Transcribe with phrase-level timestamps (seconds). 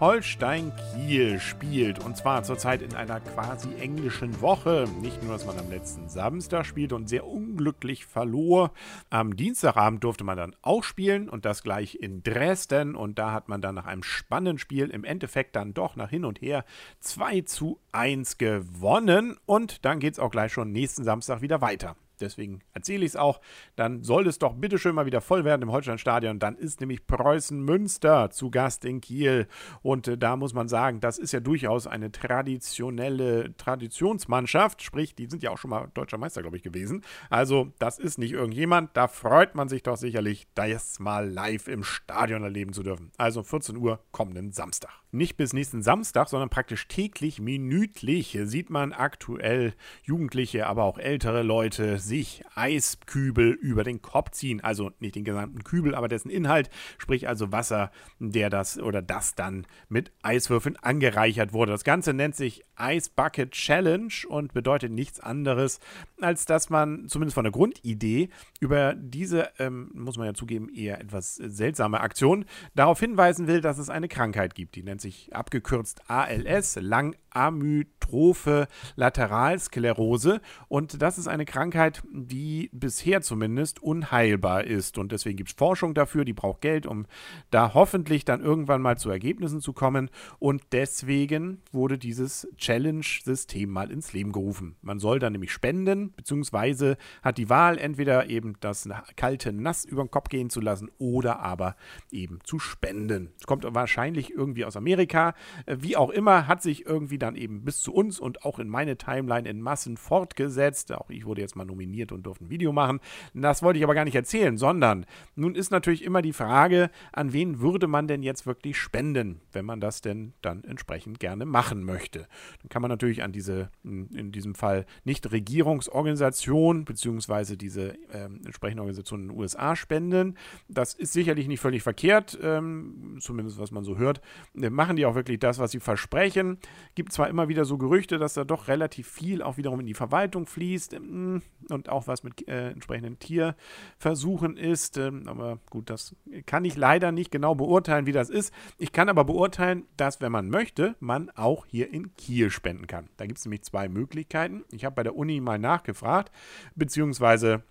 [0.00, 4.88] Holstein Kiel spielt und zwar zurzeit in einer quasi englischen Woche.
[5.02, 8.72] Nicht nur, dass man am letzten Samstag spielt und sehr unglücklich verlor.
[9.10, 13.50] Am Dienstagabend durfte man dann auch spielen und das gleich in Dresden und da hat
[13.50, 16.64] man dann nach einem spannenden Spiel im Endeffekt dann doch nach hin und her
[17.00, 21.94] 2 zu 1 gewonnen und dann geht es auch gleich schon nächsten Samstag wieder weiter
[22.20, 23.40] deswegen erzähle ich es auch,
[23.76, 26.38] dann soll es doch bitteschön mal wieder voll werden im Holsteinstadion.
[26.38, 29.46] Dann ist nämlich Preußen Münster zu Gast in Kiel.
[29.82, 34.82] Und äh, da muss man sagen, das ist ja durchaus eine traditionelle Traditionsmannschaft.
[34.82, 37.02] Sprich, die sind ja auch schon mal deutscher Meister, glaube ich, gewesen.
[37.28, 38.96] Also, das ist nicht irgendjemand.
[38.96, 43.10] Da freut man sich doch sicherlich, das mal live im Stadion erleben zu dürfen.
[43.16, 44.90] Also 14 Uhr kommenden Samstag.
[45.12, 51.42] Nicht bis nächsten Samstag, sondern praktisch täglich, minütlich sieht man aktuell Jugendliche, aber auch ältere
[51.42, 54.60] Leute sich Eiskübel über den Kopf ziehen.
[54.60, 59.36] Also nicht den gesamten Kübel, aber dessen Inhalt, sprich also Wasser, der das oder das
[59.36, 61.70] dann mit Eiswürfeln angereichert wurde.
[61.72, 65.78] Das Ganze nennt sich Ice Bucket Challenge und bedeutet nichts anderes,
[66.20, 71.00] als dass man zumindest von der Grundidee über diese, ähm, muss man ja zugeben, eher
[71.00, 72.44] etwas seltsame Aktion
[72.74, 74.74] darauf hinweisen will, dass es eine Krankheit gibt.
[74.74, 80.40] Die nennt sich abgekürzt ALS, lang Amyotrophe Lateralsklerose.
[80.68, 84.98] Und das ist eine Krankheit, die bisher zumindest unheilbar ist.
[84.98, 87.06] Und deswegen gibt es Forschung dafür, die braucht Geld, um
[87.50, 90.10] da hoffentlich dann irgendwann mal zu Ergebnissen zu kommen.
[90.38, 94.76] Und deswegen wurde dieses Challenge-System mal ins Leben gerufen.
[94.82, 100.02] Man soll dann nämlich spenden, beziehungsweise hat die Wahl, entweder eben das kalte Nass über
[100.02, 101.76] den Kopf gehen zu lassen oder aber
[102.10, 103.32] eben zu spenden.
[103.38, 105.34] Es kommt wahrscheinlich irgendwie aus Amerika.
[105.66, 108.68] Äh, wie auch immer, hat sich irgendwie dann eben bis zu uns und auch in
[108.68, 110.92] meine Timeline in Massen fortgesetzt.
[110.92, 113.00] Auch ich wurde jetzt mal nominiert und durfte ein Video machen.
[113.34, 117.32] Das wollte ich aber gar nicht erzählen, sondern nun ist natürlich immer die Frage, an
[117.32, 121.84] wen würde man denn jetzt wirklich spenden, wenn man das denn dann entsprechend gerne machen
[121.84, 122.26] möchte.
[122.62, 128.82] Dann kann man natürlich an diese, in diesem Fall nicht Regierungsorganisation, beziehungsweise diese äh, entsprechende
[128.82, 130.36] Organisation in den USA spenden.
[130.68, 134.20] Das ist sicherlich nicht völlig verkehrt, ähm, zumindest was man so hört.
[134.54, 136.58] Machen die auch wirklich das, was sie versprechen?
[136.94, 139.94] Gibt zwar immer wieder so Gerüchte, dass da doch relativ viel auch wiederum in die
[139.94, 144.96] Verwaltung fließt ähm, und auch was mit äh, entsprechenden Tierversuchen ist.
[144.96, 146.14] Ähm, aber gut, das
[146.46, 148.52] kann ich leider nicht genau beurteilen, wie das ist.
[148.78, 153.08] Ich kann aber beurteilen, dass, wenn man möchte, man auch hier in Kiel spenden kann.
[153.16, 154.64] Da gibt es nämlich zwei Möglichkeiten.
[154.72, 156.32] Ich habe bei der Uni mal nachgefragt,
[156.74, 157.62] beziehungsweise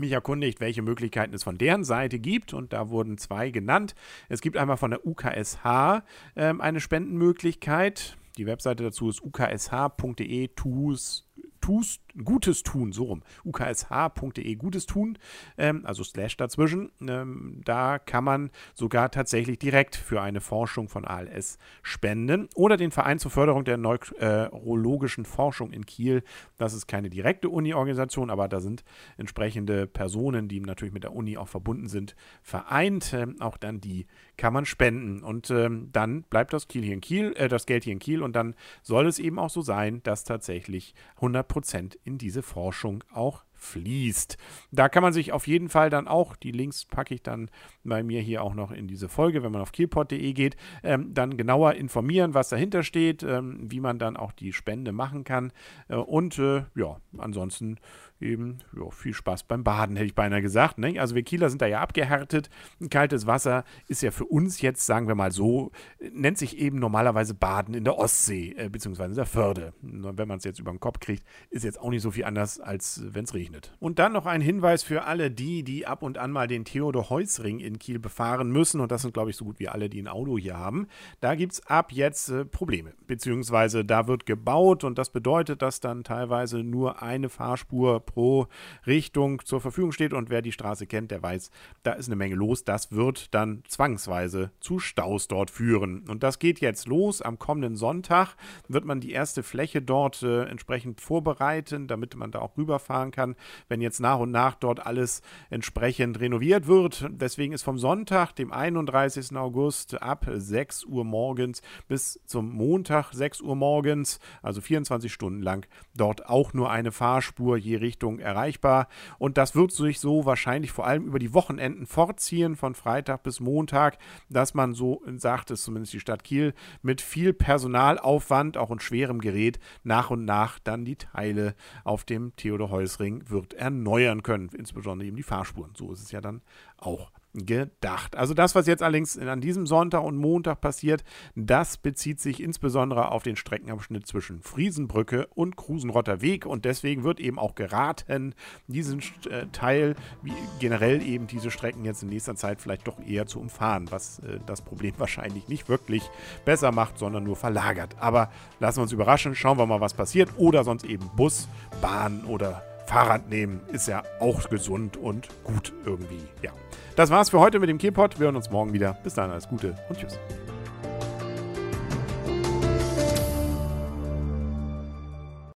[0.00, 2.54] mich erkundigt, welche Möglichkeiten es von deren Seite gibt.
[2.54, 3.94] Und da wurden zwei genannt.
[4.28, 6.02] Es gibt einmal von der UKSH
[6.36, 8.17] ähm, eine Spendenmöglichkeit.
[8.38, 11.27] Die Webseite dazu ist uksh.de tools
[11.68, 15.18] tust, Gutes tun, so rum, uksh.de Gutes tun,
[15.58, 16.90] ähm, also Slash dazwischen.
[17.06, 22.90] Ähm, da kann man sogar tatsächlich direkt für eine Forschung von ALS spenden oder den
[22.90, 26.22] Verein zur Förderung der neurologischen Forschung in Kiel.
[26.56, 28.82] Das ist keine direkte Uni-Organisation, aber da sind
[29.18, 33.12] entsprechende Personen, die natürlich mit der Uni auch verbunden sind, vereint.
[33.12, 34.06] Ähm, auch dann die
[34.38, 37.84] kann man spenden und ähm, dann bleibt das Kiel hier in Kiel, äh, das Geld
[37.84, 41.57] hier in Kiel und dann soll es eben auch so sein, dass tatsächlich 100
[42.04, 44.38] in diese Forschung auch fließt.
[44.70, 47.50] Da kann man sich auf jeden Fall dann auch, die Links packe ich dann
[47.84, 51.36] bei mir hier auch noch in diese Folge, wenn man auf kielpot.de geht, ähm, dann
[51.36, 55.52] genauer informieren, was dahinter steht, ähm, wie man dann auch die Spende machen kann.
[55.88, 57.78] Äh, und äh, ja, ansonsten
[58.20, 60.78] eben ja, viel Spaß beim Baden, hätte ich beinahe gesagt.
[60.78, 60.98] Ne?
[60.98, 62.50] Also wir Kieler sind da ja abgehärtet.
[62.90, 65.70] Kaltes Wasser ist ja für uns jetzt, sagen wir mal so,
[66.12, 69.72] nennt sich eben normalerweise Baden in der Ostsee, äh, beziehungsweise in der Förde.
[69.82, 72.60] Wenn man es jetzt über den Kopf kriegt, ist jetzt auch nicht so viel anders,
[72.60, 73.47] als wenn es regnet.
[73.80, 77.60] Und dann noch ein Hinweis für alle die, die ab und an mal den Theodor-Heuss-Ring
[77.60, 78.80] in Kiel befahren müssen.
[78.80, 80.88] Und das sind, glaube ich, so gut wie alle, die ein Auto hier haben.
[81.20, 82.92] Da gibt es ab jetzt äh, Probleme.
[83.06, 88.46] Beziehungsweise da wird gebaut und das bedeutet, dass dann teilweise nur eine Fahrspur pro
[88.86, 90.12] Richtung zur Verfügung steht.
[90.12, 91.50] Und wer die Straße kennt, der weiß,
[91.82, 92.64] da ist eine Menge los.
[92.64, 96.08] Das wird dann zwangsweise zu Staus dort führen.
[96.08, 97.22] Und das geht jetzt los.
[97.22, 98.34] Am kommenden Sonntag
[98.68, 103.36] wird man die erste Fläche dort äh, entsprechend vorbereiten, damit man da auch rüberfahren kann,
[103.68, 107.08] wenn jetzt nach und nach dort alles entsprechend renoviert wird.
[107.10, 109.36] Deswegen ist vom Sonntag, dem 31.
[109.36, 115.66] August ab 6 Uhr morgens bis zum Montag 6 Uhr morgens, also 24 Stunden lang,
[115.96, 118.88] dort auch nur eine Fahrspur je Richtung erreichbar.
[119.18, 123.40] Und das wird sich so wahrscheinlich vor allem über die Wochenenden fortziehen, von Freitag bis
[123.40, 123.98] Montag,
[124.28, 129.20] dass man so sagt es zumindest die Stadt Kiel mit viel Personalaufwand, auch in schwerem
[129.20, 131.54] Gerät, nach und nach dann die Teile
[131.84, 135.72] auf dem Theodor-Heuss-Ring wird erneuern können, insbesondere eben die Fahrspuren.
[135.74, 136.42] So ist es ja dann
[136.76, 138.16] auch gedacht.
[138.16, 141.04] Also das, was jetzt allerdings an diesem Sonntag und Montag passiert,
[141.34, 147.20] das bezieht sich insbesondere auf den Streckenabschnitt zwischen Friesenbrücke und Krusenrotter Weg und deswegen wird
[147.20, 148.34] eben auch geraten,
[148.66, 153.26] diesen äh, Teil, wie generell eben diese Strecken jetzt in nächster Zeit vielleicht doch eher
[153.26, 156.02] zu umfahren, was äh, das Problem wahrscheinlich nicht wirklich
[156.44, 157.96] besser macht, sondern nur verlagert.
[158.00, 161.48] Aber lassen wir uns überraschen, schauen wir mal, was passiert oder sonst eben Bus,
[161.80, 166.52] Bahn oder Fahrrad nehmen, ist ja auch gesund und gut irgendwie, ja.
[166.96, 168.18] Das war's für heute mit dem Keypod.
[168.18, 168.98] Wir hören uns morgen wieder.
[169.04, 170.18] Bis dann, alles Gute und tschüss.